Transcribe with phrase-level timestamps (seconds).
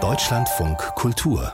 [0.00, 1.52] Deutschlandfunk Kultur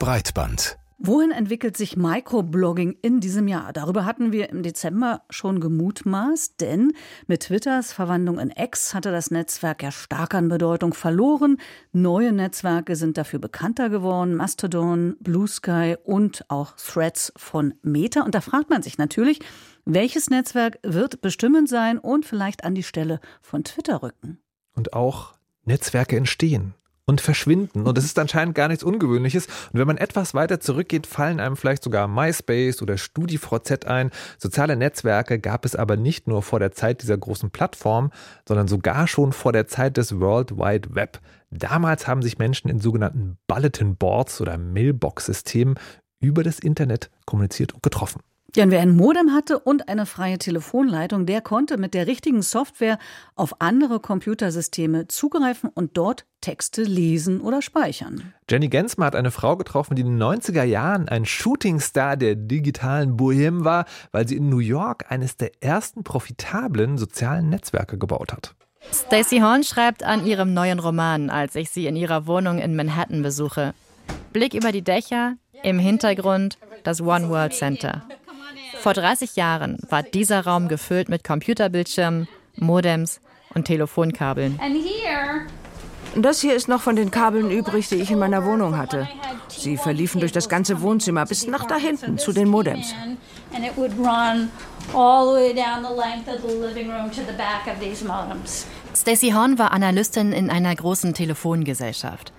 [0.00, 3.72] Breitband Wohin entwickelt sich Microblogging in diesem Jahr?
[3.72, 6.94] Darüber hatten wir im Dezember schon gemutmaßt, denn
[7.28, 11.58] mit Twitters Verwandlung in X hatte das Netzwerk ja stark an Bedeutung verloren.
[11.92, 18.22] Neue Netzwerke sind dafür bekannter geworden, Mastodon, Blue Sky und auch Threads von Meta.
[18.22, 19.38] Und da fragt man sich natürlich,
[19.84, 24.40] welches Netzwerk wird bestimmend sein und vielleicht an die Stelle von Twitter rücken?
[24.74, 25.34] Und auch
[25.64, 26.74] Netzwerke entstehen
[27.06, 27.86] und verschwinden.
[27.86, 29.46] Und das ist anscheinend gar nichts Ungewöhnliches.
[29.72, 34.10] Und wenn man etwas weiter zurückgeht, fallen einem vielleicht sogar MySpace oder StudiVZ ein.
[34.38, 38.10] Soziale Netzwerke gab es aber nicht nur vor der Zeit dieser großen Plattform,
[38.48, 41.20] sondern sogar schon vor der Zeit des World Wide Web.
[41.50, 45.78] Damals haben sich Menschen in sogenannten Bulletin Boards oder Mailbox-Systemen
[46.20, 48.22] über das Internet kommuniziert und getroffen.
[48.56, 52.40] Ja, und wer ein Modem hatte und eine freie Telefonleitung, der konnte mit der richtigen
[52.40, 52.98] Software
[53.34, 58.32] auf andere Computersysteme zugreifen und dort Texte lesen oder speichern.
[58.48, 63.16] Jenny Gensmer hat eine Frau getroffen, die in den 90er Jahren ein Shootingstar der digitalen
[63.16, 68.54] Bohème war, weil sie in New York eines der ersten profitablen sozialen Netzwerke gebaut hat.
[68.92, 73.22] Stacey Horn schreibt an ihrem neuen Roman, als ich sie in ihrer Wohnung in Manhattan
[73.22, 73.74] besuche.
[74.32, 78.04] Blick über die Dächer, im Hintergrund das One World Center.
[78.84, 83.18] Vor 30 Jahren war dieser Raum gefüllt mit Computerbildschirmen, Modems
[83.54, 84.60] und Telefonkabeln.
[86.16, 89.08] Das hier ist noch von den Kabeln übrig, die ich in meiner Wohnung hatte.
[89.48, 92.94] Sie verliefen durch das ganze Wohnzimmer bis nach da hinten zu den Modems.
[98.94, 102.33] Stacey Horn war Analystin in einer großen Telefongesellschaft.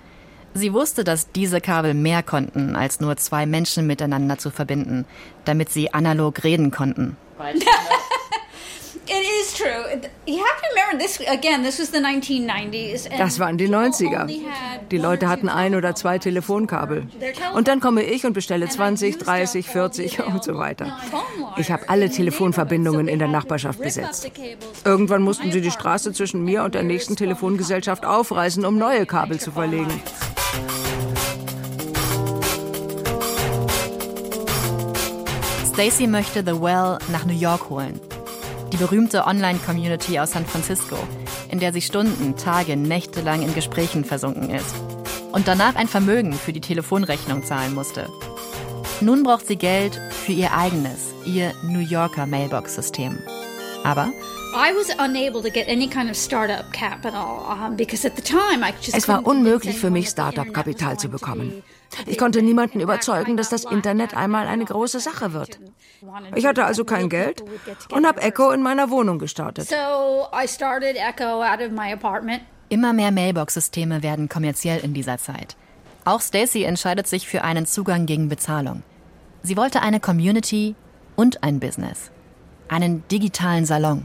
[0.57, 5.05] Sie wusste, dass diese Kabel mehr konnten, als nur zwei Menschen miteinander zu verbinden,
[5.43, 7.17] damit sie analog reden konnten.
[13.17, 14.29] Das waren die 90er.
[14.91, 17.07] Die Leute hatten ein oder zwei Telefonkabel.
[17.53, 20.97] Und dann komme ich und bestelle 20, 30, 40 und so weiter.
[21.57, 24.31] Ich habe alle Telefonverbindungen in der Nachbarschaft besetzt.
[24.85, 29.37] Irgendwann mussten sie die Straße zwischen mir und der nächsten Telefongesellschaft aufreißen, um neue Kabel
[29.37, 30.01] zu verlegen.
[35.75, 37.99] Stacy möchte The Well nach New York holen.
[38.71, 40.95] Die berühmte Online-Community aus San Francisco,
[41.49, 44.73] in der sie Stunden, Tage, Nächte lang in Gesprächen versunken ist.
[45.33, 48.07] Und danach ein Vermögen für die Telefonrechnung zahlen musste.
[49.01, 53.17] Nun braucht sie Geld für ihr eigenes, ihr New Yorker Mailbox-System.
[53.85, 54.11] Aber
[58.93, 61.61] es war unmöglich für mich, Startup-Kapital zu bekommen.
[62.07, 65.59] Ich konnte niemanden überzeugen, dass das Internet einmal eine große Sache wird.
[66.35, 67.43] Ich hatte also kein Geld
[67.91, 69.69] und habe Echo in meiner Wohnung gestartet.
[72.69, 75.55] Immer mehr Mailbox-Systeme werden kommerziell in dieser Zeit.
[76.05, 78.81] Auch Stacy entscheidet sich für einen Zugang gegen Bezahlung.
[79.43, 80.75] Sie wollte eine Community
[81.15, 82.11] und ein Business.
[82.67, 84.03] Einen digitalen Salon.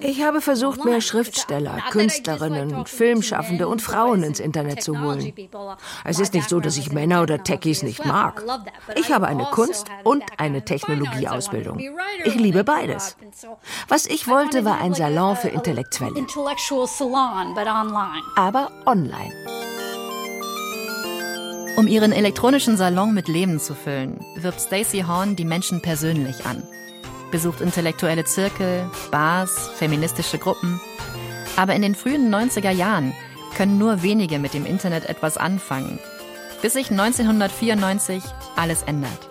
[0.00, 5.32] Ich habe versucht, mehr Schriftsteller, Künstlerinnen, Filmschaffende und Frauen ins Internet zu holen.
[6.04, 8.42] Es ist nicht so, dass ich Männer oder Techies nicht mag.
[8.96, 11.80] Ich habe eine also Kunst- und eine Technologieausbildung.
[12.24, 13.16] Ich liebe beides.
[13.88, 16.26] Was ich wollte, war ein Salon für Intellektuelle.
[18.36, 19.71] Aber online.
[21.74, 26.62] Um ihren elektronischen Salon mit Leben zu füllen, wirbt Stacey Horn die Menschen persönlich an.
[27.30, 30.80] Besucht intellektuelle Zirkel, Bars, feministische Gruppen.
[31.56, 33.14] Aber in den frühen 90er Jahren
[33.56, 35.98] können nur wenige mit dem Internet etwas anfangen,
[36.60, 38.22] bis sich 1994
[38.54, 39.28] alles ändert.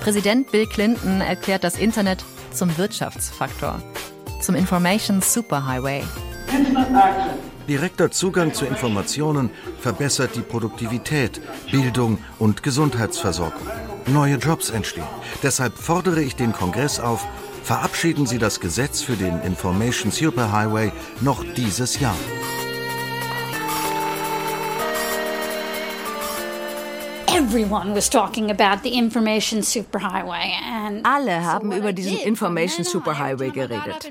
[0.00, 3.82] Präsident Bill Clinton erklärt das Internet zum Wirtschaftsfaktor,
[4.40, 6.04] zum Information Superhighway.
[6.56, 6.88] Internet
[7.68, 13.66] Direkter Zugang zu Informationen verbessert die Produktivität, Bildung und Gesundheitsversorgung.
[14.06, 15.04] Neue Jobs entstehen.
[15.42, 17.26] Deshalb fordere ich den Kongress auf,
[17.62, 22.16] verabschieden Sie das Gesetz für den Information Superhighway noch dieses Jahr.
[31.04, 34.10] Alle haben über diesen Information Superhighway geredet.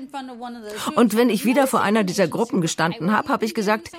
[0.94, 3.90] Und wenn ich wieder vor einer dieser Gruppen gestanden habe, habe ich gesagt,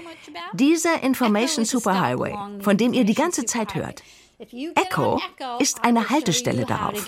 [0.53, 4.01] dieser Information Superhighway, von dem ihr die ganze Zeit hört,
[4.41, 5.19] Echo
[5.59, 7.05] ist eine Haltestelle darauf.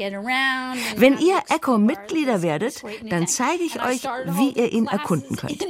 [0.98, 5.66] Wenn ihr Echo-Mitglieder werdet, dann zeige ich euch, wie ihr ihn erkunden könnt.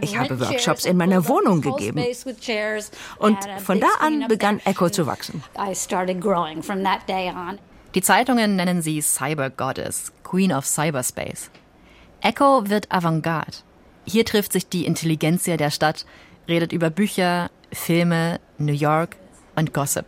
[0.00, 2.02] Ich habe Workshops in meiner Wohnung gegeben.
[3.18, 5.44] Und von da an begann Echo zu wachsen.
[7.94, 11.50] Die Zeitungen nennen sie Cyber Goddess, Queen of Cyberspace.
[12.22, 13.58] Echo wird Avantgarde.
[14.06, 16.06] Hier trifft sich die Intelligenzia der Stadt,
[16.48, 19.16] redet über Bücher, Filme, New York
[19.56, 20.06] und Gossip.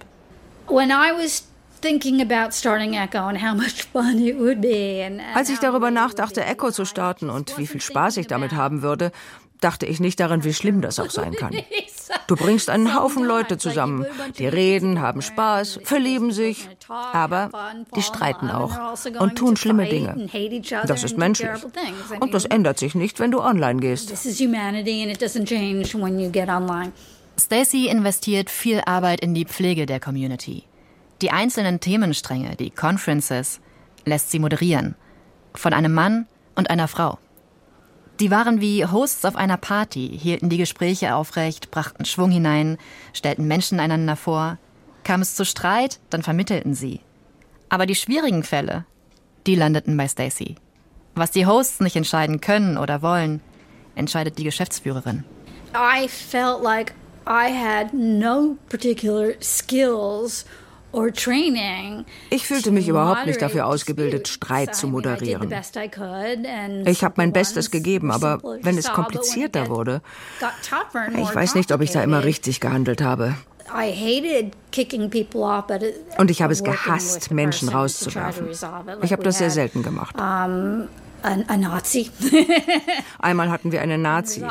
[0.72, 1.44] When I was
[5.34, 9.10] als ich darüber nachdachte, Echo zu starten und wie viel Spaß ich damit haben würde,
[9.60, 11.54] dachte ich nicht daran, wie schlimm das auch sein kann.
[12.26, 14.04] Du bringst einen Haufen Leute zusammen,
[14.38, 17.50] die reden, haben Spaß, verlieben sich, aber
[17.96, 20.28] die streiten auch und tun schlimme Dinge.
[20.86, 21.48] Das ist menschlich.
[22.20, 24.12] Und das ändert sich nicht, wenn du online gehst.
[27.38, 30.64] Stacy investiert viel Arbeit in die Pflege der Community.
[31.22, 33.60] Die einzelnen Themenstränge, die Conferences,
[34.04, 34.96] lässt sie moderieren.
[35.54, 37.18] Von einem Mann und einer Frau.
[38.20, 42.78] Die waren wie Hosts auf einer Party, hielten die Gespräche aufrecht, brachten Schwung hinein,
[43.12, 44.58] stellten Menschen einander vor.
[45.02, 47.00] Kam es zu Streit, dann vermittelten sie.
[47.68, 48.84] Aber die schwierigen Fälle,
[49.46, 50.56] die landeten bei Stacy.
[51.14, 53.40] Was die Hosts nicht entscheiden können oder wollen,
[53.94, 55.24] entscheidet die Geschäftsführerin.
[55.74, 56.94] I felt like
[57.26, 60.44] I had no particular skills
[62.30, 65.50] ich fühlte mich überhaupt nicht dafür ausgebildet, Streit zu moderieren.
[66.86, 70.02] Ich habe mein Bestes gegeben, aber wenn es komplizierter wurde,
[71.16, 73.34] ich weiß nicht, ob ich da immer richtig gehandelt habe.
[76.18, 78.48] Und ich habe es gehasst, Menschen rauszuwerfen.
[79.02, 80.14] Ich habe das sehr selten gemacht
[81.22, 82.10] ein, Nazi.
[83.18, 84.44] Einmal hatten wir einen Nazi.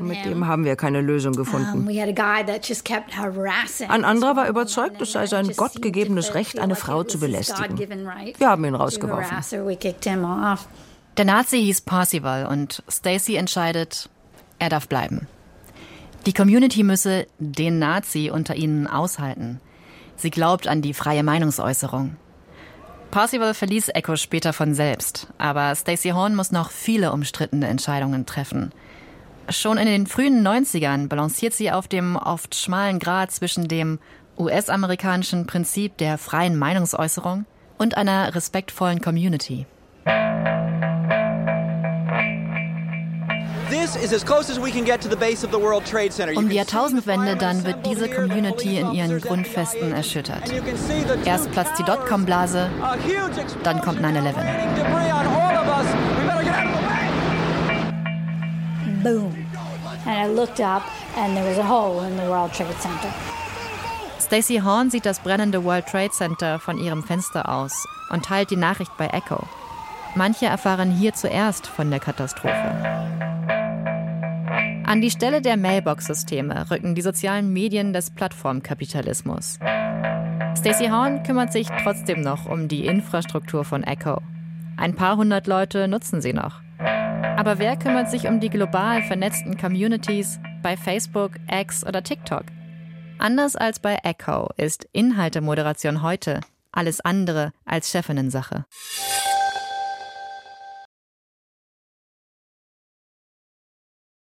[0.00, 1.88] Mit dem haben wir keine Lösung gefunden.
[3.88, 7.78] Ein anderer war überzeugt, es sei sein gottgegebenes Recht, eine Frau zu belästigen.
[7.78, 9.38] Wir haben ihn rausgeworfen.
[11.16, 14.08] Der Nazi hieß Parsival und Stacy entscheidet,
[14.58, 15.26] er darf bleiben.
[16.24, 19.60] Die Community müsse den Nazi unter ihnen aushalten.
[20.16, 22.16] Sie glaubt an die freie Meinungsäußerung.
[23.12, 28.72] Parsival verließ Echo später von selbst, aber Stacey Horn muss noch viele umstrittene Entscheidungen treffen.
[29.50, 33.98] Schon in den frühen 90ern balanciert sie auf dem oft schmalen Grad zwischen dem
[34.38, 37.44] US-amerikanischen Prinzip der freien Meinungsäußerung
[37.76, 39.66] und einer respektvollen Community.
[46.36, 50.42] Um die Jahrtausendwende dann wird diese Community in ihren Grundfesten erschüttert.
[51.24, 52.68] Erst platzt die Dotcom-Blase,
[53.62, 54.34] dann kommt 9-11.
[59.02, 59.34] Boom.
[60.04, 60.82] And I looked up
[61.16, 63.08] and there was a hole in the World Trade Center.
[64.20, 68.56] Stacey Horn sieht das brennende World Trade Center von ihrem Fenster aus und teilt die
[68.56, 69.44] Nachricht bei Echo.
[70.14, 73.31] Manche erfahren hier zuerst von der Katastrophe.
[74.92, 79.58] An die Stelle der Mailbox-Systeme rücken die sozialen Medien des Plattformkapitalismus.
[80.54, 84.20] Stacey Horn kümmert sich trotzdem noch um die Infrastruktur von Echo.
[84.76, 86.60] Ein paar hundert Leute nutzen sie noch.
[86.78, 92.44] Aber wer kümmert sich um die global vernetzten Communities bei Facebook, X oder TikTok?
[93.16, 96.40] Anders als bei Echo ist Inhaltemoderation heute
[96.70, 98.66] alles andere als Chefinnensache.
[98.68, 99.31] sache